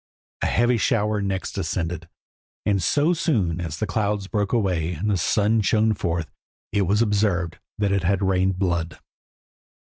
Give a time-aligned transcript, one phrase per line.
[0.41, 2.09] A heavy shower next descended,
[2.65, 6.31] and so soon as the clouds broke away and the sun shone forth
[6.71, 8.97] it was observed that it had rained blood.